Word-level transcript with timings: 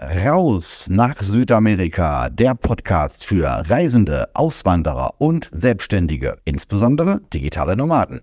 Raus 0.00 0.86
nach 0.88 1.20
Südamerika, 1.20 2.28
der 2.30 2.54
Podcast 2.54 3.26
für 3.26 3.48
Reisende, 3.68 4.28
Auswanderer 4.32 5.14
und 5.18 5.50
Selbstständige, 5.50 6.38
insbesondere 6.44 7.20
digitale 7.34 7.76
Nomaden. 7.76 8.20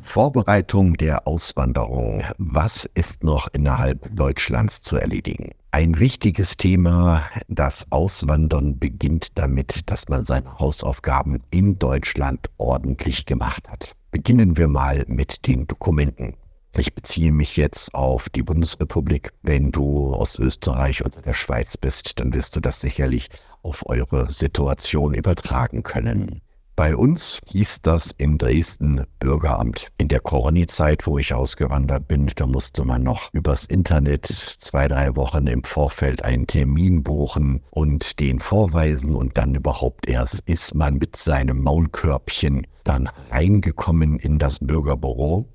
Vorbereitung 0.00 0.94
der 0.94 1.26
Auswanderung. 1.26 2.22
Was 2.38 2.88
ist 2.94 3.24
noch 3.24 3.48
innerhalb 3.52 4.14
Deutschlands 4.14 4.82
zu 4.82 4.96
erledigen? 4.96 5.50
Ein 5.72 5.98
wichtiges 5.98 6.56
Thema, 6.56 7.24
das 7.48 7.86
Auswandern 7.90 8.78
beginnt 8.78 9.36
damit, 9.36 9.90
dass 9.90 10.08
man 10.08 10.24
seine 10.24 10.56
Hausaufgaben 10.60 11.40
in 11.50 11.80
Deutschland 11.80 12.48
ordentlich 12.58 13.26
gemacht 13.26 13.68
hat. 13.68 13.96
Beginnen 14.12 14.56
wir 14.56 14.68
mal 14.68 15.02
mit 15.08 15.48
den 15.48 15.66
Dokumenten. 15.66 16.34
Ich 16.74 16.94
beziehe 16.94 17.32
mich 17.32 17.56
jetzt 17.58 17.94
auf 17.94 18.30
die 18.30 18.42
Bundesrepublik. 18.42 19.32
Wenn 19.42 19.72
du 19.72 20.14
aus 20.14 20.38
Österreich 20.38 21.04
oder 21.04 21.20
der 21.20 21.34
Schweiz 21.34 21.76
bist, 21.76 22.18
dann 22.18 22.32
wirst 22.32 22.56
du 22.56 22.60
das 22.60 22.80
sicherlich 22.80 23.28
auf 23.62 23.86
eure 23.86 24.30
Situation 24.32 25.12
übertragen 25.12 25.82
können. 25.82 26.40
Bei 26.74 26.96
uns 26.96 27.40
hieß 27.48 27.82
das 27.82 28.12
in 28.12 28.38
Dresden 28.38 29.04
Bürgeramt. 29.18 29.88
In 29.98 30.08
der 30.08 30.20
Corona-Zeit, 30.20 31.06
wo 31.06 31.18
ich 31.18 31.34
ausgewandert 31.34 32.08
bin, 32.08 32.30
da 32.34 32.46
musste 32.46 32.86
man 32.86 33.02
noch 33.02 33.28
übers 33.34 33.66
Internet 33.66 34.26
zwei, 34.26 34.88
drei 34.88 35.14
Wochen 35.14 35.46
im 35.48 35.64
Vorfeld 35.64 36.24
einen 36.24 36.46
Termin 36.46 37.02
buchen 37.02 37.62
und 37.70 38.18
den 38.18 38.40
vorweisen 38.40 39.14
und 39.14 39.36
dann 39.36 39.54
überhaupt 39.54 40.08
erst 40.08 40.40
ist 40.46 40.74
man 40.74 40.94
mit 40.94 41.16
seinem 41.16 41.62
Maulkörbchen 41.62 42.66
dann 42.84 43.10
reingekommen 43.30 44.18
in 44.18 44.38
das 44.38 44.58
Bürgerbüro 44.58 45.46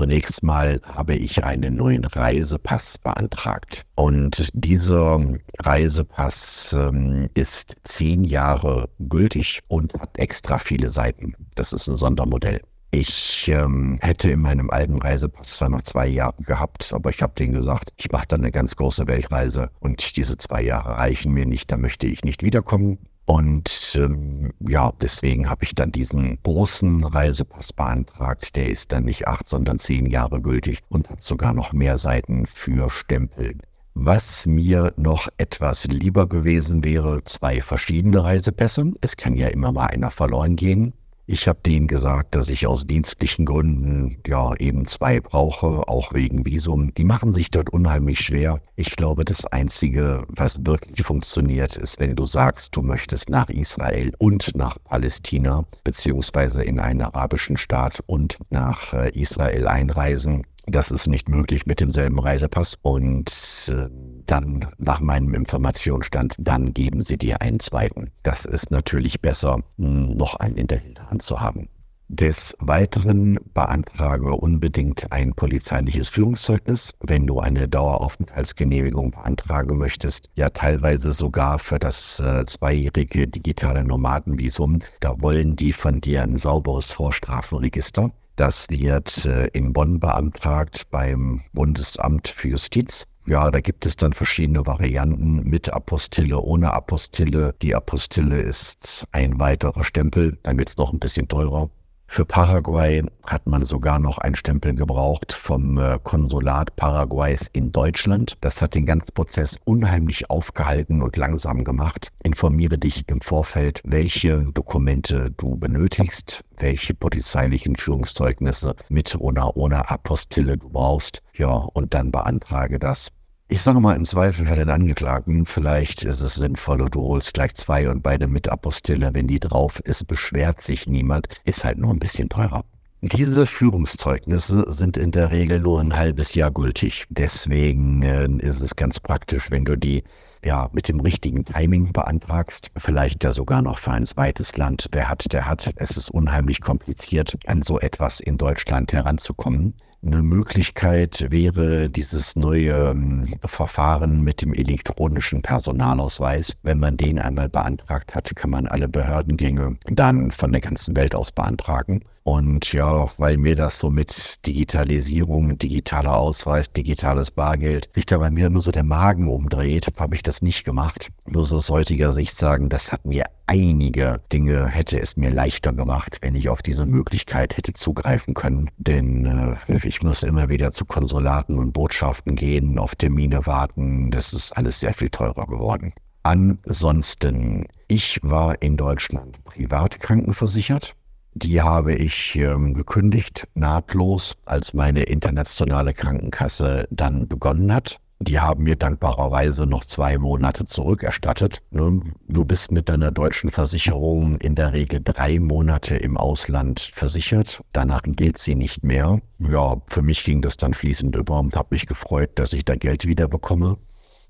Zunächst 0.00 0.42
mal 0.42 0.80
habe 0.86 1.14
ich 1.14 1.44
einen 1.44 1.76
neuen 1.76 2.04
Reisepass 2.04 2.96
beantragt. 2.96 3.84
Und 3.96 4.48
dieser 4.54 5.20
Reisepass 5.58 6.74
ähm, 6.78 7.28
ist 7.34 7.76
zehn 7.84 8.24
Jahre 8.24 8.88
gültig 8.98 9.60
und 9.68 9.92
hat 9.94 10.16
extra 10.16 10.58
viele 10.58 10.90
Seiten. 10.90 11.34
Das 11.54 11.74
ist 11.74 11.86
ein 11.86 11.96
Sondermodell. 11.96 12.62
Ich 12.92 13.46
ähm, 13.48 13.98
hätte 14.00 14.30
in 14.30 14.40
meinem 14.40 14.70
alten 14.70 14.98
Reisepass 14.98 15.56
zwar 15.56 15.68
noch 15.68 15.82
zwei 15.82 16.06
Jahre 16.08 16.42
gehabt, 16.42 16.92
aber 16.92 17.10
ich 17.10 17.20
habe 17.20 17.34
denen 17.38 17.52
gesagt, 17.52 17.92
ich 17.96 18.10
mache 18.10 18.26
dann 18.26 18.40
eine 18.40 18.50
ganz 18.50 18.74
große 18.74 19.06
Weltreise 19.06 19.70
und 19.80 20.16
diese 20.16 20.36
zwei 20.38 20.62
Jahre 20.62 20.96
reichen 20.96 21.32
mir 21.32 21.46
nicht, 21.46 21.70
da 21.70 21.76
möchte 21.76 22.06
ich 22.06 22.24
nicht 22.24 22.42
wiederkommen. 22.42 22.98
Und 23.30 23.92
ähm, 23.94 24.50
ja, 24.58 24.92
deswegen 25.00 25.48
habe 25.48 25.62
ich 25.62 25.76
dann 25.76 25.92
diesen 25.92 26.42
großen 26.42 27.04
Reisepass 27.04 27.72
beantragt. 27.72 28.56
Der 28.56 28.68
ist 28.68 28.90
dann 28.90 29.04
nicht 29.04 29.28
acht, 29.28 29.48
sondern 29.48 29.78
zehn 29.78 30.06
Jahre 30.06 30.40
gültig 30.40 30.80
und 30.88 31.08
hat 31.08 31.22
sogar 31.22 31.52
noch 31.52 31.72
mehr 31.72 31.96
Seiten 31.96 32.44
für 32.46 32.90
Stempel. 32.90 33.56
Was 33.94 34.46
mir 34.46 34.92
noch 34.96 35.28
etwas 35.38 35.84
lieber 35.84 36.28
gewesen 36.28 36.82
wäre, 36.82 37.22
zwei 37.22 37.60
verschiedene 37.60 38.24
Reisepässe. 38.24 38.94
Es 39.00 39.16
kann 39.16 39.36
ja 39.36 39.46
immer 39.46 39.70
mal 39.70 39.86
einer 39.86 40.10
verloren 40.10 40.56
gehen. 40.56 40.92
Ich 41.32 41.46
habe 41.46 41.60
denen 41.64 41.86
gesagt, 41.86 42.34
dass 42.34 42.48
ich 42.48 42.66
aus 42.66 42.88
dienstlichen 42.88 43.44
Gründen 43.44 44.16
ja 44.26 44.52
eben 44.56 44.84
zwei 44.84 45.20
brauche, 45.20 45.86
auch 45.86 46.12
wegen 46.12 46.44
Visum. 46.44 46.92
Die 46.94 47.04
machen 47.04 47.32
sich 47.32 47.52
dort 47.52 47.70
unheimlich 47.70 48.18
schwer. 48.18 48.60
Ich 48.74 48.96
glaube, 48.96 49.24
das 49.24 49.44
Einzige, 49.44 50.24
was 50.26 50.66
wirklich 50.66 51.06
funktioniert, 51.06 51.76
ist, 51.76 52.00
wenn 52.00 52.16
du 52.16 52.24
sagst, 52.24 52.74
du 52.74 52.82
möchtest 52.82 53.30
nach 53.30 53.48
Israel 53.48 54.10
und 54.18 54.56
nach 54.56 54.78
Palästina, 54.82 55.66
beziehungsweise 55.84 56.64
in 56.64 56.80
einen 56.80 57.02
arabischen 57.02 57.56
Staat 57.56 58.02
und 58.06 58.36
nach 58.50 58.92
äh, 58.92 59.10
Israel 59.10 59.68
einreisen. 59.68 60.44
Das 60.70 60.92
ist 60.92 61.08
nicht 61.08 61.28
möglich 61.28 61.66
mit 61.66 61.80
demselben 61.80 62.20
Reisepass 62.20 62.78
und 62.80 63.28
äh, 63.74 63.88
dann 64.26 64.66
nach 64.78 65.00
meinem 65.00 65.34
Informationsstand, 65.34 66.36
dann 66.38 66.72
geben 66.72 67.02
sie 67.02 67.18
dir 67.18 67.42
einen 67.42 67.58
zweiten. 67.58 68.10
Das 68.22 68.44
ist 68.44 68.70
natürlich 68.70 69.20
besser, 69.20 69.64
hm, 69.78 70.16
noch 70.16 70.36
einen 70.36 70.56
in 70.56 70.68
der 70.68 70.78
Hinterhand 70.78 71.22
zu 71.22 71.40
haben. 71.40 71.68
Des 72.06 72.56
Weiteren 72.60 73.38
beantrage 73.52 74.32
unbedingt 74.32 75.10
ein 75.10 75.32
polizeiliches 75.34 76.08
Führungszeugnis, 76.08 76.94
wenn 77.00 77.26
du 77.26 77.40
eine 77.40 77.68
Daueraufenthaltsgenehmigung 77.68 79.10
beantragen 79.10 79.76
möchtest. 79.76 80.28
Ja, 80.34 80.50
teilweise 80.50 81.12
sogar 81.12 81.58
für 81.58 81.80
das 81.80 82.20
äh, 82.20 82.44
zweijährige 82.46 83.26
digitale 83.26 83.84
Nomadenvisum. 83.84 84.80
Da 85.00 85.20
wollen 85.20 85.56
die 85.56 85.72
von 85.72 86.00
dir 86.00 86.22
ein 86.22 86.36
sauberes 86.36 86.92
Vorstrafenregister. 86.92 88.10
Das 88.40 88.70
wird 88.70 89.26
äh, 89.26 89.48
in 89.48 89.74
Bonn 89.74 90.00
beantragt 90.00 90.86
beim 90.90 91.42
Bundesamt 91.52 92.28
für 92.28 92.48
Justiz. 92.48 93.04
Ja, 93.26 93.50
da 93.50 93.60
gibt 93.60 93.84
es 93.84 93.96
dann 93.96 94.14
verschiedene 94.14 94.66
Varianten 94.66 95.42
mit 95.42 95.70
Apostille, 95.70 96.40
ohne 96.40 96.72
Apostille. 96.72 97.54
Die 97.60 97.74
Apostille 97.74 98.40
ist 98.40 99.06
ein 99.12 99.38
weiterer 99.38 99.84
Stempel, 99.84 100.38
dann 100.42 100.56
wird 100.56 100.70
es 100.70 100.78
noch 100.78 100.90
ein 100.90 100.98
bisschen 100.98 101.28
teurer. 101.28 101.68
Für 102.12 102.24
Paraguay 102.24 103.04
hat 103.24 103.46
man 103.46 103.64
sogar 103.64 104.00
noch 104.00 104.18
einen 104.18 104.34
Stempel 104.34 104.74
gebraucht 104.74 105.32
vom 105.32 105.78
äh, 105.78 105.96
Konsulat 106.02 106.74
Paraguays 106.74 107.46
in 107.52 107.70
Deutschland. 107.70 108.36
Das 108.40 108.60
hat 108.60 108.74
den 108.74 108.84
ganzen 108.84 109.14
Prozess 109.14 109.60
unheimlich 109.64 110.28
aufgehalten 110.28 111.02
und 111.02 111.16
langsam 111.16 111.62
gemacht. 111.62 112.08
Informiere 112.24 112.78
dich 112.78 113.04
im 113.08 113.20
Vorfeld, 113.20 113.80
welche 113.84 114.44
Dokumente 114.52 115.30
du 115.36 115.56
benötigst, 115.56 116.42
welche 116.58 116.94
polizeilichen 116.94 117.76
Führungszeugnisse 117.76 118.74
mit 118.88 119.14
oder 119.14 119.56
ohne 119.56 119.88
Apostille 119.88 120.58
du 120.58 120.68
brauchst. 120.68 121.22
Ja, 121.34 121.52
und 121.52 121.94
dann 121.94 122.10
beantrage 122.10 122.80
das. 122.80 123.12
Ich 123.52 123.62
sage 123.62 123.80
mal 123.80 123.96
im 123.96 124.06
Zweifel 124.06 124.46
für 124.46 124.54
den 124.54 124.70
Angeklagten, 124.70 125.44
vielleicht 125.44 126.04
ist 126.04 126.20
es 126.20 126.36
sinnvoll, 126.36 126.88
du 126.88 127.02
holst 127.02 127.34
gleich 127.34 127.52
zwei 127.56 127.90
und 127.90 128.00
beide 128.00 128.28
mit 128.28 128.48
Apostille, 128.48 129.10
wenn 129.12 129.26
die 129.26 129.40
drauf 129.40 129.80
ist, 129.80 130.06
beschwert 130.06 130.60
sich 130.60 130.86
niemand, 130.86 131.26
ist 131.44 131.64
halt 131.64 131.76
nur 131.76 131.90
ein 131.90 131.98
bisschen 131.98 132.28
teurer. 132.28 132.62
Diese 133.00 133.46
Führungszeugnisse 133.46 134.66
sind 134.68 134.96
in 134.96 135.10
der 135.10 135.32
Regel 135.32 135.58
nur 135.58 135.80
ein 135.80 135.96
halbes 135.96 136.34
Jahr 136.34 136.52
gültig. 136.52 137.06
Deswegen 137.08 138.02
äh, 138.02 138.28
ist 138.38 138.60
es 138.60 138.76
ganz 138.76 139.00
praktisch, 139.00 139.50
wenn 139.50 139.64
du 139.64 139.76
die 139.76 140.04
ja, 140.44 140.70
mit 140.72 140.88
dem 140.88 141.00
richtigen 141.00 141.44
Timing 141.44 141.92
beantragst. 141.92 142.70
Vielleicht 142.76 143.24
ja 143.24 143.32
sogar 143.32 143.62
noch 143.62 143.78
für 143.78 143.90
ein 143.90 144.06
zweites 144.06 144.56
Land. 144.56 144.86
Wer 144.92 145.08
hat, 145.08 145.32
der 145.32 145.48
hat. 145.48 145.72
Es 145.74 145.96
ist 145.96 146.10
unheimlich 146.10 146.60
kompliziert, 146.60 147.36
an 147.46 147.62
so 147.62 147.80
etwas 147.80 148.20
in 148.20 148.38
Deutschland 148.38 148.92
heranzukommen. 148.92 149.74
Eine 150.02 150.22
Möglichkeit 150.22 151.26
wäre 151.28 151.90
dieses 151.90 152.34
neue 152.34 152.90
ähm, 152.90 153.34
Verfahren 153.44 154.22
mit 154.22 154.40
dem 154.40 154.54
elektronischen 154.54 155.42
Personalausweis. 155.42 156.54
Wenn 156.62 156.80
man 156.80 156.96
den 156.96 157.18
einmal 157.18 157.50
beantragt 157.50 158.14
hat, 158.14 158.34
kann 158.34 158.48
man 158.48 158.66
alle 158.66 158.88
Behördengänge 158.88 159.76
dann 159.84 160.30
von 160.30 160.52
der 160.52 160.62
ganzen 160.62 160.96
Welt 160.96 161.14
aus 161.14 161.32
beantragen. 161.32 162.00
Und 162.30 162.72
ja, 162.72 163.10
weil 163.18 163.38
mir 163.38 163.56
das 163.56 163.80
so 163.80 163.90
mit 163.90 164.46
Digitalisierung, 164.46 165.58
digitaler 165.58 166.16
Ausweis, 166.16 166.70
digitales 166.70 167.32
Bargeld, 167.32 167.88
sich 167.92 168.06
da 168.06 168.18
bei 168.18 168.30
mir 168.30 168.50
nur 168.50 168.62
so 168.62 168.70
der 168.70 168.84
Magen 168.84 169.26
umdreht, 169.26 169.88
habe 169.98 170.14
ich 170.14 170.22
das 170.22 170.40
nicht 170.40 170.64
gemacht. 170.64 171.08
So 171.26 171.56
aus 171.56 171.70
heutiger 171.70 172.12
Sicht 172.12 172.36
sagen, 172.36 172.68
das 172.68 172.92
hat 172.92 173.04
mir 173.04 173.24
einige 173.48 174.20
Dinge, 174.32 174.68
hätte 174.68 175.00
es 175.00 175.16
mir 175.16 175.30
leichter 175.30 175.72
gemacht, 175.72 176.18
wenn 176.20 176.36
ich 176.36 176.48
auf 176.48 176.62
diese 176.62 176.86
Möglichkeit 176.86 177.56
hätte 177.56 177.72
zugreifen 177.72 178.34
können. 178.34 178.70
Denn 178.76 179.56
äh, 179.66 179.80
ich 179.84 180.00
muss 180.00 180.22
immer 180.22 180.48
wieder 180.48 180.70
zu 180.70 180.84
Konsulaten 180.84 181.58
und 181.58 181.72
Botschaften 181.72 182.36
gehen, 182.36 182.78
auf 182.78 182.94
Termine 182.94 183.44
warten. 183.46 184.12
Das 184.12 184.32
ist 184.32 184.56
alles 184.56 184.78
sehr 184.78 184.94
viel 184.94 185.08
teurer 185.08 185.48
geworden. 185.48 185.92
Ansonsten, 186.22 187.66
ich 187.88 188.20
war 188.22 188.62
in 188.62 188.76
Deutschland 188.76 189.42
privat 189.42 189.98
krankenversichert. 189.98 190.94
Die 191.34 191.62
habe 191.62 191.94
ich 191.94 192.34
ähm, 192.36 192.74
gekündigt, 192.74 193.46
nahtlos, 193.54 194.36
als 194.46 194.74
meine 194.74 195.04
internationale 195.04 195.94
Krankenkasse 195.94 196.88
dann 196.90 197.28
begonnen 197.28 197.72
hat. 197.72 198.00
Die 198.22 198.38
haben 198.38 198.64
mir 198.64 198.76
dankbarerweise 198.76 199.64
noch 199.64 199.82
zwei 199.82 200.18
Monate 200.18 200.66
zurückerstattet. 200.66 201.62
Ne? 201.70 202.02
Du 202.28 202.44
bist 202.44 202.70
mit 202.70 202.90
deiner 202.90 203.10
deutschen 203.10 203.50
Versicherung 203.50 204.36
in 204.36 204.54
der 204.54 204.74
Regel 204.74 205.00
drei 205.02 205.38
Monate 205.40 205.96
im 205.96 206.18
Ausland 206.18 206.80
versichert. 206.80 207.62
Danach 207.72 208.02
gilt 208.04 208.36
sie 208.36 208.56
nicht 208.56 208.84
mehr. 208.84 209.22
Ja, 209.38 209.80
für 209.86 210.02
mich 210.02 210.22
ging 210.22 210.42
das 210.42 210.58
dann 210.58 210.74
fließend 210.74 211.16
über 211.16 211.40
und 211.40 211.56
habe 211.56 211.68
mich 211.70 211.86
gefreut, 211.86 212.32
dass 212.34 212.52
ich 212.52 212.66
da 212.66 212.74
Geld 212.74 213.06
wieder 213.06 213.26
bekomme. 213.26 213.78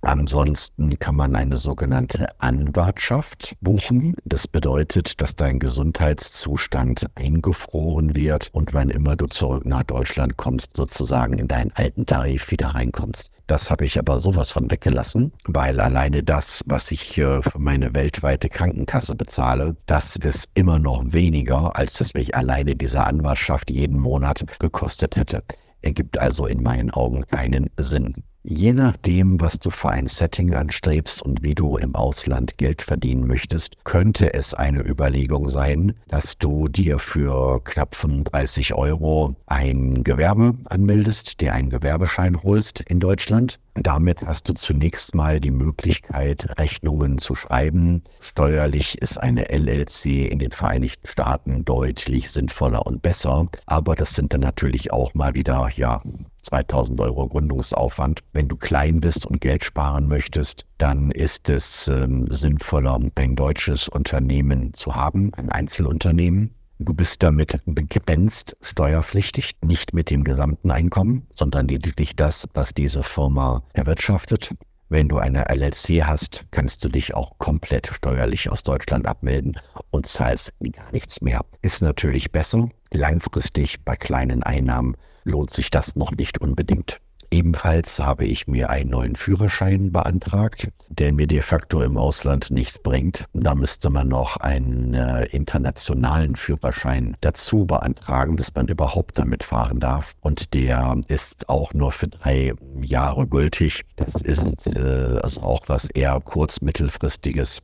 Ansonsten 0.02 0.98
kann 0.98 1.14
man 1.14 1.36
eine 1.36 1.58
sogenannte 1.58 2.28
Anwartschaft 2.40 3.56
buchen. 3.60 4.16
Das 4.24 4.48
bedeutet, 4.48 5.20
dass 5.20 5.36
dein 5.36 5.58
Gesundheitszustand 5.58 7.06
eingefroren 7.16 8.14
wird 8.14 8.48
und 8.52 8.72
wann 8.72 8.88
immer 8.88 9.16
du 9.16 9.26
zurück 9.26 9.66
nach 9.66 9.82
Deutschland 9.82 10.38
kommst, 10.38 10.74
sozusagen 10.74 11.38
in 11.38 11.48
deinen 11.48 11.72
alten 11.72 12.06
Tarif 12.06 12.50
wieder 12.50 12.68
reinkommst. 12.68 13.30
Das 13.46 13.70
habe 13.70 13.84
ich 13.84 13.98
aber 13.98 14.20
sowas 14.20 14.52
von 14.52 14.70
weggelassen, 14.70 15.32
weil 15.44 15.80
alleine 15.80 16.22
das, 16.22 16.62
was 16.66 16.90
ich 16.92 17.14
für 17.14 17.42
meine 17.58 17.92
weltweite 17.94 18.48
Krankenkasse 18.48 19.16
bezahle, 19.16 19.76
das 19.86 20.16
ist 20.16 20.48
immer 20.54 20.78
noch 20.78 21.04
weniger, 21.08 21.76
als 21.76 22.00
es 22.00 22.14
mich 22.14 22.34
alleine 22.34 22.74
diese 22.74 23.04
Anwartschaft 23.04 23.70
jeden 23.70 23.98
Monat 23.98 24.44
gekostet 24.60 25.16
hätte. 25.16 25.42
ergibt 25.82 26.18
also 26.18 26.46
in 26.46 26.62
meinen 26.62 26.90
Augen 26.90 27.26
keinen 27.26 27.70
Sinn. 27.76 28.22
Je 28.42 28.72
nachdem, 28.72 29.38
was 29.38 29.58
du 29.58 29.68
für 29.68 29.90
ein 29.90 30.06
Setting 30.06 30.54
anstrebst 30.54 31.20
und 31.20 31.42
wie 31.42 31.54
du 31.54 31.76
im 31.76 31.94
Ausland 31.94 32.56
Geld 32.56 32.80
verdienen 32.80 33.26
möchtest, 33.26 33.76
könnte 33.84 34.32
es 34.32 34.54
eine 34.54 34.80
Überlegung 34.80 35.50
sein, 35.50 35.94
dass 36.08 36.38
du 36.38 36.68
dir 36.68 36.98
für 36.98 37.62
knapp 37.62 37.94
35 37.94 38.72
Euro 38.72 39.36
ein 39.44 40.04
Gewerbe 40.04 40.54
anmeldest, 40.64 41.42
dir 41.42 41.52
einen 41.52 41.68
Gewerbeschein 41.68 42.42
holst 42.42 42.80
in 42.80 42.98
Deutschland 42.98 43.58
damit 43.74 44.22
hast 44.26 44.48
du 44.48 44.52
zunächst 44.52 45.14
mal 45.14 45.40
die 45.40 45.50
Möglichkeit, 45.50 46.58
Rechnungen 46.58 47.18
zu 47.18 47.34
schreiben. 47.34 48.02
Steuerlich 48.20 49.00
ist 49.00 49.16
eine 49.16 49.48
LLC 49.48 50.30
in 50.30 50.38
den 50.38 50.50
Vereinigten 50.50 51.06
Staaten 51.06 51.64
deutlich 51.64 52.30
sinnvoller 52.30 52.84
und 52.86 53.00
besser. 53.00 53.46
Aber 53.66 53.94
das 53.94 54.14
sind 54.14 54.34
dann 54.34 54.40
natürlich 54.40 54.92
auch 54.92 55.14
mal 55.14 55.34
wieder, 55.34 55.70
ja, 55.76 56.02
2000 56.42 57.00
Euro 57.00 57.28
Gründungsaufwand. 57.28 58.20
Wenn 58.32 58.48
du 58.48 58.56
klein 58.56 59.00
bist 59.00 59.26
und 59.26 59.40
Geld 59.40 59.64
sparen 59.64 60.08
möchtest, 60.08 60.66
dann 60.78 61.10
ist 61.10 61.48
es 61.48 61.88
ähm, 61.88 62.26
sinnvoller, 62.30 62.98
ein 63.14 63.36
deutsches 63.36 63.88
Unternehmen 63.88 64.74
zu 64.74 64.94
haben, 64.94 65.32
ein 65.34 65.50
Einzelunternehmen. 65.50 66.54
Du 66.78 66.94
bist 66.94 67.22
damit 67.22 67.60
begrenzt 67.66 68.56
steuerpflichtig, 68.62 69.52
nicht 69.62 69.92
mit 69.92 70.08
dem 70.08 70.24
gesamten 70.24 70.70
Einkommen, 70.70 71.26
sondern 71.34 71.68
lediglich 71.68 72.16
das, 72.16 72.48
was 72.54 72.72
diese 72.72 73.02
Firma 73.02 73.62
erwirtschaftet. 73.74 74.54
Wenn 74.88 75.08
du 75.08 75.18
eine 75.18 75.48
LLC 75.48 76.02
hast, 76.04 76.46
kannst 76.50 76.84
du 76.84 76.88
dich 76.88 77.14
auch 77.14 77.38
komplett 77.38 77.86
steuerlich 77.86 78.50
aus 78.50 78.64
Deutschland 78.64 79.06
abmelden 79.06 79.56
und 79.90 80.06
zahlst 80.06 80.52
gar 80.72 80.90
nichts 80.90 81.20
mehr. 81.20 81.44
Ist 81.62 81.80
natürlich 81.80 82.32
besser. 82.32 82.70
Langfristig 82.92 83.84
bei 83.84 83.94
kleinen 83.94 84.42
Einnahmen 84.42 84.96
lohnt 85.24 85.50
sich 85.50 85.70
das 85.70 85.96
noch 85.96 86.12
nicht 86.12 86.40
unbedingt. 86.40 87.00
Ebenfalls 87.32 88.00
habe 88.00 88.24
ich 88.24 88.48
mir 88.48 88.70
einen 88.70 88.90
neuen 88.90 89.14
Führerschein 89.14 89.92
beantragt, 89.92 90.68
der 90.88 91.12
mir 91.12 91.28
de 91.28 91.42
facto 91.42 91.80
im 91.80 91.96
Ausland 91.96 92.50
nichts 92.50 92.80
bringt. 92.80 93.26
Da 93.32 93.54
müsste 93.54 93.88
man 93.88 94.08
noch 94.08 94.38
einen 94.38 94.94
äh, 94.94 95.26
internationalen 95.26 96.34
Führerschein 96.34 97.16
dazu 97.20 97.66
beantragen, 97.66 98.36
dass 98.36 98.52
man 98.56 98.66
überhaupt 98.66 99.16
damit 99.16 99.44
fahren 99.44 99.78
darf. 99.78 100.14
Und 100.20 100.54
der 100.54 100.96
ist 101.06 101.48
auch 101.48 101.72
nur 101.72 101.92
für 101.92 102.08
drei 102.08 102.52
Jahre 102.82 103.28
gültig. 103.28 103.82
Das 103.94 104.16
ist 104.22 104.66
äh, 104.76 105.20
also 105.22 105.42
auch 105.42 105.68
was 105.68 105.88
eher 105.88 106.20
kurz-mittelfristiges. 106.24 107.60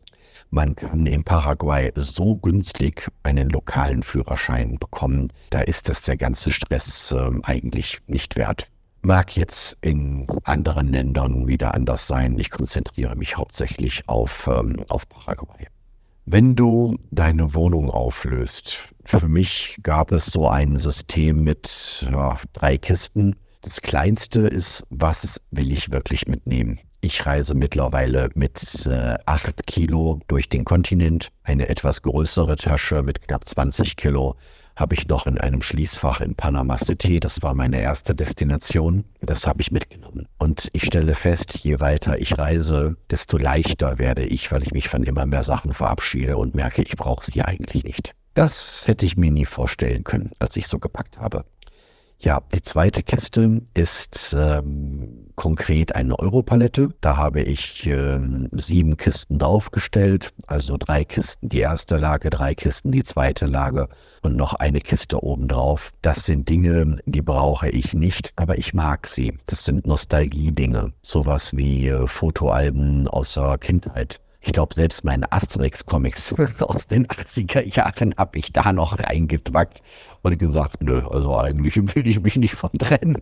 Man 0.50 0.76
kann 0.76 1.06
in 1.06 1.24
Paraguay 1.24 1.92
so 1.96 2.36
günstig 2.36 3.08
einen 3.22 3.50
lokalen 3.50 4.02
Führerschein 4.02 4.78
bekommen. 4.78 5.32
Da 5.50 5.60
ist 5.60 5.88
das 5.88 6.02
der 6.02 6.16
ganze 6.16 6.52
Stress 6.52 7.12
äh, 7.12 7.30
eigentlich 7.42 7.98
nicht 8.06 8.36
wert. 8.36 8.68
Mag 9.02 9.36
jetzt 9.36 9.76
in 9.82 10.26
anderen 10.44 10.88
Ländern 10.88 11.46
wieder 11.46 11.74
anders 11.74 12.06
sein. 12.06 12.38
Ich 12.38 12.50
konzentriere 12.50 13.16
mich 13.16 13.36
hauptsächlich 13.36 14.08
auf, 14.08 14.48
ähm, 14.48 14.84
auf 14.88 15.08
Paraguay. 15.08 15.66
Wenn 16.24 16.56
du 16.56 16.98
deine 17.12 17.54
Wohnung 17.54 17.88
auflöst, 17.88 18.78
für 19.04 19.28
mich 19.28 19.76
gab 19.84 20.10
es 20.10 20.26
so 20.26 20.48
ein 20.48 20.76
System 20.76 21.44
mit 21.44 22.04
ja, 22.10 22.38
drei 22.52 22.78
Kisten. 22.78 23.36
Das 23.62 23.82
kleinste 23.82 24.40
ist, 24.40 24.84
was 24.90 25.40
will 25.50 25.72
ich 25.72 25.90
wirklich 25.90 26.26
mitnehmen? 26.26 26.80
Ich 27.00 27.24
reise 27.26 27.54
mittlerweile 27.54 28.30
mit 28.34 28.86
äh, 28.86 29.16
8 29.26 29.66
Kilo 29.66 30.20
durch 30.28 30.48
den 30.48 30.64
Kontinent. 30.64 31.30
Eine 31.42 31.68
etwas 31.68 32.02
größere 32.02 32.56
Tasche 32.56 33.02
mit 33.02 33.22
knapp 33.22 33.46
20 33.46 33.96
Kilo 33.96 34.36
habe 34.76 34.94
ich 34.94 35.08
noch 35.08 35.26
in 35.26 35.38
einem 35.38 35.62
Schließfach 35.62 36.20
in 36.20 36.34
Panama 36.34 36.78
City. 36.78 37.18
Das 37.18 37.42
war 37.42 37.54
meine 37.54 37.80
erste 37.80 38.14
Destination. 38.14 39.04
Das 39.22 39.46
habe 39.46 39.62
ich 39.62 39.72
mitgenommen. 39.72 40.28
Und 40.38 40.68
ich 40.72 40.84
stelle 40.84 41.14
fest, 41.14 41.58
je 41.62 41.80
weiter 41.80 42.18
ich 42.18 42.36
reise, 42.38 42.96
desto 43.10 43.38
leichter 43.38 43.98
werde 43.98 44.24
ich, 44.24 44.52
weil 44.52 44.62
ich 44.62 44.72
mich 44.72 44.88
von 44.88 45.02
immer 45.02 45.24
mehr 45.24 45.44
Sachen 45.44 45.72
verabschiede 45.72 46.36
und 46.36 46.54
merke, 46.54 46.82
ich 46.82 46.96
brauche 46.96 47.24
sie 47.24 47.42
eigentlich 47.42 47.84
nicht. 47.84 48.14
Das 48.34 48.86
hätte 48.86 49.06
ich 49.06 49.16
mir 49.16 49.30
nie 49.30 49.46
vorstellen 49.46 50.04
können, 50.04 50.32
als 50.38 50.56
ich 50.58 50.68
so 50.68 50.78
gepackt 50.78 51.18
habe. 51.18 51.46
Ja, 52.18 52.40
die 52.54 52.62
zweite 52.62 53.02
Kiste 53.02 53.62
ist 53.74 54.34
ähm, 54.38 55.26
konkret 55.34 55.94
eine 55.94 56.18
Europalette. 56.18 56.88
Da 57.02 57.18
habe 57.18 57.42
ich 57.42 57.86
äh, 57.86 58.18
sieben 58.52 58.96
Kisten 58.96 59.38
draufgestellt, 59.38 60.32
also 60.46 60.78
drei 60.78 61.04
Kisten 61.04 61.50
die 61.50 61.60
erste 61.60 61.98
Lage, 61.98 62.30
drei 62.30 62.54
Kisten 62.54 62.90
die 62.90 63.02
zweite 63.02 63.44
Lage 63.44 63.88
und 64.22 64.34
noch 64.34 64.54
eine 64.54 64.80
Kiste 64.80 65.22
obendrauf. 65.22 65.92
Das 66.00 66.24
sind 66.24 66.48
Dinge, 66.48 66.98
die 67.04 67.22
brauche 67.22 67.68
ich 67.68 67.92
nicht, 67.92 68.32
aber 68.36 68.56
ich 68.56 68.72
mag 68.72 69.08
sie. 69.08 69.36
Das 69.44 69.64
sind 69.64 69.86
Nostalgie-Dinge, 69.86 70.94
sowas 71.02 71.54
wie 71.54 71.88
äh, 71.88 72.06
Fotoalben 72.06 73.08
aus 73.08 73.34
der 73.34 73.58
Kindheit. 73.58 74.20
Ich 74.46 74.52
glaube, 74.52 74.74
selbst 74.74 75.02
meine 75.02 75.32
Asterix-Comics 75.32 76.32
aus 76.60 76.86
den 76.86 77.08
80er 77.08 77.64
Jahren 77.64 78.14
habe 78.16 78.38
ich 78.38 78.52
da 78.52 78.72
noch 78.72 78.96
reingedwackt 78.96 79.82
und 80.22 80.38
gesagt, 80.38 80.84
nö, 80.84 81.02
also 81.10 81.36
eigentlich 81.36 81.74
will 81.76 82.06
ich 82.06 82.20
mich 82.20 82.36
nicht 82.36 82.54
von 82.54 82.70
trennen. 82.78 83.20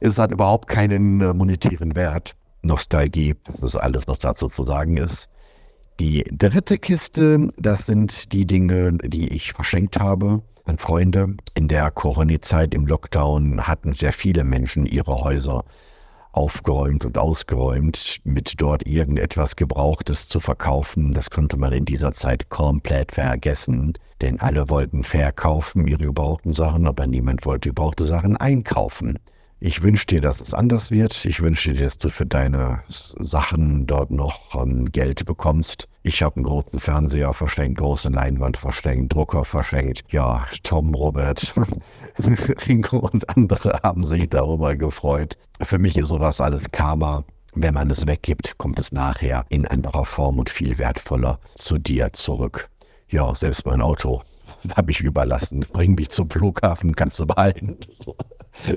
Es 0.00 0.18
hat 0.18 0.32
überhaupt 0.32 0.66
keinen 0.66 1.20
äh, 1.20 1.32
monetären 1.32 1.94
Wert. 1.94 2.34
Nostalgie, 2.62 3.36
das 3.44 3.62
ist 3.62 3.76
alles, 3.76 4.08
was 4.08 4.18
dazu 4.18 4.48
zu 4.48 4.64
sagen 4.64 4.96
ist. 4.96 5.28
Die 6.00 6.24
dritte 6.32 6.78
Kiste, 6.78 7.50
das 7.56 7.86
sind 7.86 8.32
die 8.32 8.44
Dinge, 8.44 8.94
die 9.04 9.28
ich 9.28 9.52
verschenkt 9.52 10.00
habe 10.00 10.42
an 10.64 10.78
Freunde. 10.78 11.36
In 11.54 11.68
der 11.68 11.92
Corona-Zeit 11.92 12.74
im 12.74 12.88
Lockdown 12.88 13.68
hatten 13.68 13.92
sehr 13.92 14.12
viele 14.12 14.42
Menschen 14.42 14.84
ihre 14.84 15.22
Häuser 15.22 15.64
aufgeräumt 16.36 17.04
und 17.04 17.16
ausgeräumt, 17.16 18.18
mit 18.24 18.60
dort 18.60 18.86
irgendetwas 18.86 19.56
Gebrauchtes 19.56 20.28
zu 20.28 20.40
verkaufen. 20.40 21.14
Das 21.14 21.30
konnte 21.30 21.56
man 21.56 21.72
in 21.72 21.84
dieser 21.84 22.12
Zeit 22.12 22.48
komplett 22.50 23.12
vergessen, 23.12 23.94
denn 24.20 24.40
alle 24.40 24.68
wollten 24.68 25.04
verkaufen 25.04 25.86
ihre 25.86 26.04
gebrauchten 26.04 26.52
Sachen, 26.52 26.86
aber 26.86 27.06
niemand 27.06 27.46
wollte 27.46 27.68
gebrauchte 27.68 28.04
Sachen 28.04 28.36
einkaufen. 28.36 29.18
Ich 29.66 29.82
wünsche 29.82 30.04
dir, 30.04 30.20
dass 30.20 30.42
es 30.42 30.52
anders 30.52 30.90
wird. 30.90 31.24
Ich 31.24 31.40
wünsche 31.40 31.72
dir, 31.72 31.84
dass 31.84 31.96
du 31.96 32.10
für 32.10 32.26
deine 32.26 32.82
Sachen 32.86 33.86
dort 33.86 34.10
noch 34.10 34.54
ähm, 34.54 34.92
Geld 34.92 35.24
bekommst. 35.24 35.88
Ich 36.02 36.22
habe 36.22 36.36
einen 36.36 36.44
großen 36.44 36.78
Fernseher 36.78 37.32
verschenkt, 37.32 37.78
große 37.78 38.10
Leinwand 38.10 38.58
verschenkt, 38.58 39.14
Drucker 39.14 39.46
verschenkt. 39.46 40.02
Ja, 40.10 40.44
Tom, 40.64 40.94
Robert, 40.94 41.54
Ringo 42.68 42.98
und 42.98 43.26
andere 43.34 43.80
haben 43.82 44.04
sich 44.04 44.28
darüber 44.28 44.76
gefreut. 44.76 45.38
Für 45.62 45.78
mich 45.78 45.96
ist 45.96 46.08
sowas 46.08 46.42
alles 46.42 46.70
Karma. 46.70 47.24
Wenn 47.54 47.72
man 47.72 47.88
es 47.88 48.06
weggibt, 48.06 48.58
kommt 48.58 48.78
es 48.78 48.92
nachher 48.92 49.46
in 49.48 49.66
anderer 49.66 50.04
Form 50.04 50.40
und 50.40 50.50
viel 50.50 50.76
wertvoller 50.76 51.40
zu 51.54 51.78
dir 51.78 52.12
zurück. 52.12 52.68
Ja, 53.08 53.34
selbst 53.34 53.64
mein 53.64 53.80
Auto 53.80 54.20
habe 54.76 54.90
ich 54.90 55.00
überlassen. 55.00 55.60
Bring 55.72 55.94
mich 55.94 56.10
zum 56.10 56.30
Flughafen, 56.30 56.94
kannst 56.94 57.18
du 57.18 57.26
behalten. 57.26 57.78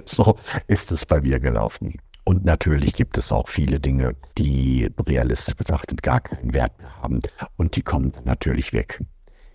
So 0.06 0.38
ist 0.68 0.92
es 0.92 1.06
bei 1.06 1.22
mir 1.22 1.40
gelaufen. 1.40 2.00
Und 2.24 2.44
natürlich 2.44 2.94
gibt 2.94 3.18
es 3.18 3.32
auch 3.32 3.48
viele 3.48 3.80
Dinge, 3.80 4.16
die 4.38 4.90
realistisch 5.08 5.56
betrachtet 5.56 6.04
gar 6.04 6.20
keinen 6.20 6.54
Wert 6.54 6.78
mehr 6.80 6.94
haben. 7.02 7.22
Und 7.56 7.76
die 7.76 7.84
kommen 7.84 8.12
natürlich 8.26 8.74
weg. 8.74 9.02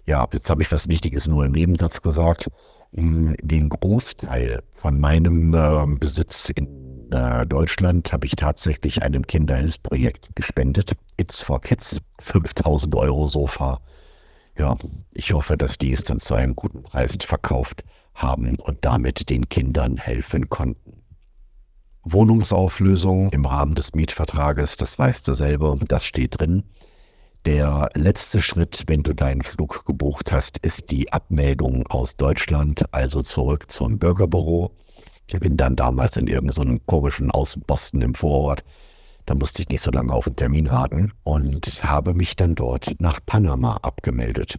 Ja, 0.07 0.27
jetzt 0.33 0.49
habe 0.49 0.63
ich 0.63 0.73
was 0.73 0.89
Wichtiges 0.89 1.29
nur 1.29 1.45
im 1.45 1.53
Nebensatz 1.53 2.01
gesagt. 2.01 2.51
Hm, 2.95 3.35
den 3.43 3.69
Großteil 3.69 4.63
von 4.75 4.99
meinem 4.99 5.55
äh, 5.55 5.87
Besitz 5.99 6.51
in 6.51 7.11
äh, 7.13 7.47
Deutschland 7.47 8.13
habe 8.13 8.27
ich 8.27 8.37
tatsächlich 8.37 9.03
einem 9.03 9.27
Kinderhilfsprojekt 9.27 10.35
gespendet. 10.35 10.93
It's 11.19 11.43
for 11.43 11.61
Kids. 11.61 11.99
5000 12.21 12.95
Euro 12.95 13.27
Sofa. 13.27 13.81
Ja, 14.59 14.77
ich 15.13 15.33
hoffe, 15.33 15.57
dass 15.57 15.79
die 15.79 15.93
es 15.93 16.05
dann 16.05 16.21
zu 16.21 16.35
einem 16.35 16.55
guten 16.55 16.83
Preis 16.83 17.17
verkauft 17.21 17.85
haben 18.15 18.57
und 18.61 18.85
damit 18.85 19.31
den 19.31 19.49
Kindern 19.49 19.97
helfen 19.97 20.49
konnten. 20.49 21.03
Wohnungsauflösung 22.05 23.31
im 23.31 23.47
Rahmen 23.47 23.75
des 23.75 23.95
Mietvertrages, 23.95 24.77
das 24.77 24.99
weißt 24.99 25.27
du 25.29 25.35
selber, 25.35 25.79
das 25.87 26.05
steht 26.05 26.41
drin. 26.41 26.65
Der 27.45 27.91
letzte 27.95 28.43
Schritt, 28.43 28.85
wenn 28.87 29.03
du 29.03 29.15
deinen 29.15 29.43
Flug 29.43 29.85
gebucht 29.85 30.31
hast, 30.33 30.59
ist 30.59 30.91
die 30.91 31.13
Abmeldung 31.13 31.87
aus 31.89 32.17
Deutschland, 32.17 32.85
also 32.93 33.23
zurück 33.23 33.71
zum 33.71 33.99
Bürgerbüro. 33.99 34.77
Ich 35.27 35.39
bin 35.41 35.57
dann 35.57 35.77
damals 35.77 36.17
in 36.17 36.27
irgendeinem 36.27 36.77
so 36.77 36.85
komischen 36.87 37.31
Außenposten 37.31 38.03
im 38.03 38.15
Vorort. 38.15 38.63
Da 39.27 39.35
musste 39.35 39.63
ich 39.63 39.69
nicht 39.69 39.83
so 39.83 39.91
lange 39.91 40.13
auf 40.13 40.25
den 40.25 40.37
Termin 40.37 40.71
warten 40.71 41.13
und 41.23 41.67
habe 41.85 42.15
mich 42.15 42.37
dann 42.37 42.55
dort 42.55 43.01
nach 43.01 43.21
Panama 43.25 43.79
abgemeldet. 43.83 44.59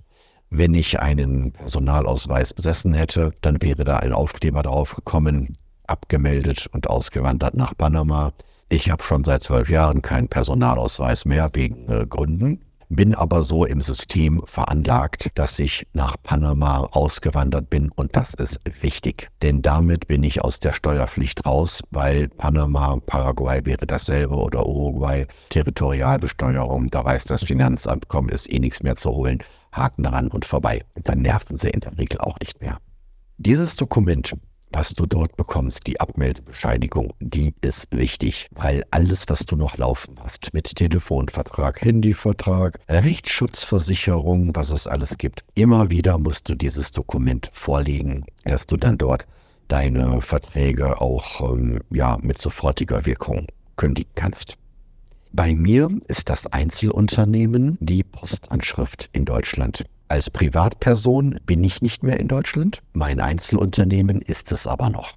Wenn 0.49 0.73
ich 0.73 0.99
einen 0.99 1.51
Personalausweis 1.51 2.53
besessen 2.53 2.93
hätte, 2.93 3.31
dann 3.41 3.61
wäre 3.61 3.83
da 3.83 3.97
ein 3.97 4.13
Aufkleber 4.13 4.63
draufgekommen, 4.63 5.57
abgemeldet 5.87 6.69
und 6.71 6.87
ausgewandert 6.89 7.55
nach 7.55 7.75
Panama. 7.75 8.33
Ich 8.69 8.89
habe 8.89 9.03
schon 9.03 9.23
seit 9.23 9.43
zwölf 9.43 9.69
Jahren 9.69 10.01
keinen 10.01 10.27
Personalausweis 10.27 11.25
mehr 11.25 11.49
wegen 11.53 11.89
äh, 11.89 12.05
Gründen. 12.07 12.61
Bin 12.95 13.15
aber 13.15 13.43
so 13.43 13.65
im 13.65 13.81
System 13.81 14.41
veranlagt, 14.45 15.29
dass 15.35 15.59
ich 15.59 15.87
nach 15.93 16.15
Panama 16.21 16.87
ausgewandert 16.91 17.69
bin 17.69 17.89
und 17.91 18.15
das 18.15 18.33
ist 18.33 18.59
wichtig, 18.81 19.29
denn 19.41 19.61
damit 19.61 20.07
bin 20.07 20.23
ich 20.23 20.41
aus 20.43 20.59
der 20.59 20.73
Steuerpflicht 20.73 21.45
raus, 21.45 21.81
weil 21.91 22.29
Panama, 22.29 22.99
Paraguay 23.05 23.65
wäre 23.65 23.85
dasselbe 23.85 24.35
oder 24.35 24.65
Uruguay, 24.65 25.25
Territorialbesteuerung, 25.49 26.89
da 26.89 27.03
weiß 27.03 27.25
das 27.25 27.43
Finanzamt, 27.43 28.07
komm, 28.07 28.29
ist 28.29 28.51
eh 28.51 28.59
nichts 28.59 28.83
mehr 28.83 28.95
zu 28.95 29.11
holen, 29.11 29.39
Haken 29.71 30.03
daran 30.03 30.27
und 30.29 30.45
vorbei. 30.45 30.83
Dann 31.03 31.21
nerven 31.21 31.57
sie 31.57 31.69
in 31.69 31.79
der 31.79 31.97
Regel 31.97 32.19
auch 32.19 32.39
nicht 32.39 32.61
mehr. 32.61 32.77
Dieses 33.37 33.75
Dokument 33.75 34.35
was 34.73 34.95
du 34.95 35.05
dort 35.05 35.37
bekommst, 35.37 35.85
die 35.87 35.99
Abmeldebescheinigung, 35.99 37.13
die 37.19 37.53
ist 37.61 37.87
wichtig, 37.91 38.49
weil 38.51 38.83
alles, 38.91 39.25
was 39.27 39.45
du 39.45 39.55
noch 39.55 39.77
laufen 39.77 40.15
hast, 40.21 40.53
mit 40.53 40.75
Telefonvertrag, 40.75 41.81
Handyvertrag, 41.81 42.79
Rechtsschutzversicherung, 42.89 44.55
was 44.55 44.71
es 44.71 44.87
alles 44.87 45.17
gibt, 45.17 45.43
immer 45.53 45.89
wieder 45.91 46.17
musst 46.17 46.49
du 46.49 46.55
dieses 46.55 46.91
Dokument 46.91 47.51
vorlegen, 47.53 48.25
dass 48.43 48.65
du 48.65 48.75
dann 48.75 48.97
dort 48.97 49.27
deine 49.67 50.21
Verträge 50.21 50.99
auch 50.99 51.53
ähm, 51.53 51.79
ja, 51.91 52.17
mit 52.21 52.39
sofortiger 52.39 53.05
Wirkung 53.05 53.47
kündigen 53.75 54.11
kannst. 54.15 54.57
Bei 55.31 55.55
mir 55.55 55.89
ist 56.07 56.29
das 56.29 56.47
Einzelunternehmen 56.47 57.77
die 57.79 58.03
Postanschrift 58.03 59.09
in 59.13 59.25
Deutschland. 59.25 59.85
Als 60.13 60.29
Privatperson 60.29 61.39
bin 61.47 61.63
ich 61.63 61.81
nicht 61.81 62.03
mehr 62.03 62.19
in 62.19 62.27
Deutschland. 62.27 62.83
Mein 62.93 63.19
Einzelunternehmen 63.19 64.21
ist 64.21 64.51
es 64.51 64.67
aber 64.67 64.91
noch. 64.91 65.13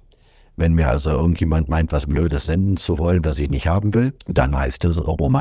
Wenn 0.55 0.73
mir 0.73 0.89
also 0.89 1.11
irgendjemand 1.11 1.69
meint, 1.69 1.91
was 1.91 2.07
Blödes 2.07 2.47
senden 2.47 2.77
zu 2.77 2.97
wollen, 2.97 3.23
was 3.23 3.37
ich 3.37 3.51
nicht 3.51 3.67
haben 3.67 3.93
will, 3.93 4.15
dann 4.25 4.57
heißt 4.57 4.85
es, 4.85 4.99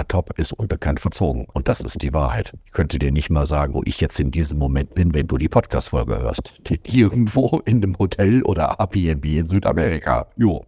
Top 0.09 0.39
ist 0.39 0.53
unbekannt 0.53 1.01
verzogen. 1.01 1.47
Und 1.55 1.69
das 1.69 1.81
ist 1.81 2.03
die 2.03 2.13
Wahrheit. 2.13 2.53
Ich 2.67 2.73
könnte 2.73 2.99
dir 2.99 3.11
nicht 3.11 3.31
mal 3.31 3.47
sagen, 3.47 3.73
wo 3.73 3.81
ich 3.87 3.99
jetzt 3.99 4.21
in 4.21 4.31
diesem 4.31 4.59
Moment 4.59 4.95
bin, 4.95 5.15
wenn 5.15 5.27
du 5.27 5.39
die 5.39 5.49
Podcast-Folge 5.49 6.19
hörst. 6.19 6.61
Irgendwo 6.85 7.63
in 7.65 7.83
einem 7.83 7.99
Hotel 7.99 8.43
oder 8.43 8.79
Airbnb 8.79 9.25
in 9.25 9.47
Südamerika. 9.47 10.27
Jo. 10.37 10.67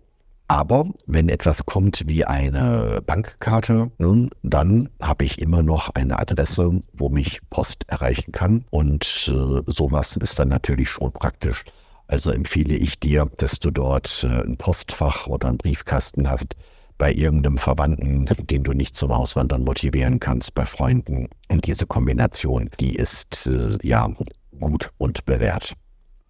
Aber 0.49 0.87
wenn 1.07 1.29
etwas 1.29 1.67
kommt 1.67 2.05
wie 2.07 2.25
eine 2.25 3.03
Bankkarte, 3.05 3.91
nun, 3.99 4.31
dann 4.43 4.89
habe 5.01 5.27
ich 5.27 5.39
immer 5.39 5.63
noch 5.63 5.91
eine 5.95 6.19
Adresse, 6.19 6.81
wo 6.95 7.11
mich 7.11 7.41
Post 7.51 7.85
erreichen 7.89 8.33
kann. 8.33 8.65
Und 8.71 9.31
äh, 9.33 9.63
sowas 9.67 10.17
ist 10.17 10.39
dann 10.39 10.49
natürlich 10.49 10.89
schon 10.89 11.13
praktisch. 11.13 11.65
Also 12.07 12.31
empfehle 12.31 12.75
ich 12.75 12.99
dir, 12.99 13.31
dass 13.37 13.59
du 13.59 13.71
dort 13.71 14.25
äh, 14.25 14.43
ein 14.43 14.57
Postfach 14.57 15.27
oder 15.27 15.49
einen 15.49 15.59
Briefkasten 15.59 16.31
hast 16.31 16.57
bei 16.97 17.13
irgendeinem 17.13 17.59
Verwandten, 17.59 18.25
den 18.47 18.65
du 18.65 18.73
nicht 18.73 18.95
zum 18.95 19.13
Auswandern 19.13 19.65
motivieren 19.65 20.19
kannst, 20.19 20.55
bei 20.55 20.65
Freunden. 20.65 21.29
Und 21.49 21.67
diese 21.67 21.87
Kombination, 21.87 22.71
die 22.81 22.97
ist 22.97 23.47
äh, 23.47 23.77
ja 23.83 24.09
gut 24.59 24.91
und 24.97 25.27
bewährt. 25.27 25.75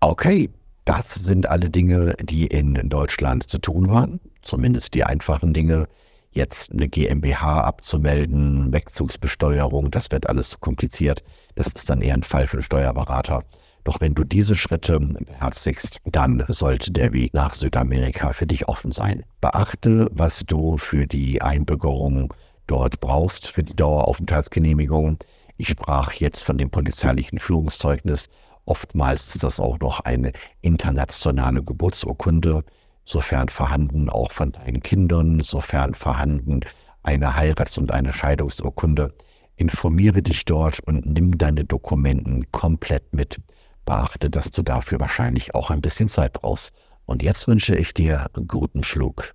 Okay, 0.01 0.51
das 0.89 1.17
sind 1.17 1.51
alle 1.51 1.69
Dinge, 1.69 2.15
die 2.23 2.47
in 2.47 2.73
Deutschland 2.89 3.43
zu 3.43 3.59
tun 3.59 3.91
waren. 3.91 4.21
Zumindest 4.41 4.95
die 4.95 5.05
einfachen 5.05 5.53
Dinge. 5.53 5.87
Jetzt 6.31 6.73
eine 6.73 6.89
GmbH 6.89 7.61
abzumelden, 7.61 8.73
Wegzugsbesteuerung, 8.73 9.91
das 9.91 10.11
wird 10.11 10.31
alles 10.31 10.49
zu 10.49 10.59
kompliziert. 10.59 11.23
Das 11.57 11.67
ist 11.67 11.91
dann 11.91 12.01
eher 12.01 12.15
ein 12.15 12.23
Fall 12.23 12.47
für 12.47 12.57
einen 12.57 12.63
Steuerberater. 12.63 13.45
Doch 13.85 14.01
wenn 14.01 14.15
du 14.15 14.25
diese 14.25 14.55
Schritte 14.55 14.99
beherzigst, 14.99 15.99
dann 16.07 16.43
sollte 16.49 16.91
der 16.91 17.13
Weg 17.13 17.35
nach 17.35 17.55
Südamerika 17.55 18.33
für 18.33 18.47
dich 18.47 18.67
offen 18.67 18.91
sein. 18.91 19.25
Beachte, 19.43 20.09
was 20.13 20.45
du 20.47 20.79
für 20.79 21.07
die 21.07 21.43
Einbürgerung 21.43 22.33
dort 22.67 23.01
brauchst, 23.01 23.53
für 23.53 23.63
die 23.63 23.77
Daueraufenthaltsgenehmigung. 23.77 25.19
Ich 25.59 25.69
sprach 25.69 26.15
jetzt 26.15 26.45
von 26.45 26.57
dem 26.57 26.71
polizeilichen 26.71 27.39
Führungszeugnis 27.39 28.31
Oftmals 28.69 29.35
ist 29.35 29.43
das 29.43 29.61
auch 29.61 29.79
noch 29.79 30.01
eine 30.01 30.33
internationale 30.61 31.63
Geburtsurkunde, 31.63 32.65
sofern 33.07 33.49
vorhanden 33.49 34.11
auch 34.11 34.31
von 34.31 34.53
deinen 34.53 34.83
Kindern, 34.83 35.41
sofern 35.41 35.95
vorhanden 35.95 36.61
eine 37.03 37.35
Heirats- 37.35 37.79
und 37.79 37.93
eine 37.93 38.13
Scheidungsurkunde. 38.13 39.15
Informiere 39.57 40.23
dich 40.23 40.45
dort 40.45 40.81
und 40.81 41.07
nimm 41.07 41.39
deine 41.39 41.65
Dokumenten 41.65 42.53
komplett 42.53 43.15
mit. 43.15 43.41
Beachte, 43.87 44.29
dass 44.29 44.51
du 44.51 44.63
dafür 44.63 45.01
wahrscheinlich 45.01 45.55
auch 45.55 45.71
ein 45.71 45.81
bisschen 45.81 46.11
Zeit 46.11 46.35
brauchst. 46.35 46.75
Und 47.07 47.23
jetzt 47.23 47.49
wünsche 47.49 47.75
ich 47.75 47.95
dir 47.95 48.27
guten 48.47 48.85
Flug. 48.85 49.35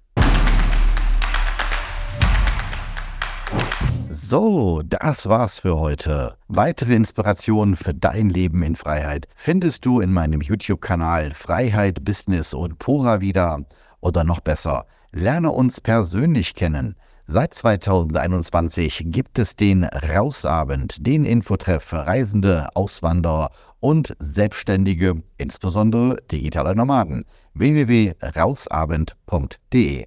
So, 4.15 4.83
das 4.85 5.27
war's 5.27 5.57
für 5.57 5.79
heute. 5.79 6.37
Weitere 6.47 6.93
Inspirationen 6.93 7.75
für 7.75 7.95
dein 7.95 8.29
Leben 8.29 8.61
in 8.61 8.75
Freiheit 8.75 9.27
findest 9.35 9.87
du 9.87 10.01
in 10.01 10.13
meinem 10.13 10.39
YouTube-Kanal 10.39 11.31
Freiheit, 11.31 12.05
Business 12.05 12.53
und 12.53 12.77
Pura 12.77 13.21
wieder. 13.21 13.65
Oder 14.01 14.23
noch 14.23 14.39
besser, 14.39 14.85
lerne 15.11 15.49
uns 15.49 15.81
persönlich 15.81 16.53
kennen. 16.53 16.95
Seit 17.25 17.55
2021 17.55 19.05
gibt 19.07 19.39
es 19.39 19.55
den 19.55 19.83
Rausabend, 19.83 21.07
den 21.07 21.25
Infotreff 21.25 21.83
für 21.83 22.05
Reisende, 22.05 22.67
Auswanderer 22.75 23.49
und 23.79 24.15
Selbstständige, 24.19 25.23
insbesondere 25.39 26.17
digitale 26.29 26.75
Nomaden. 26.75 27.25
www.rausabend.de 27.55 30.05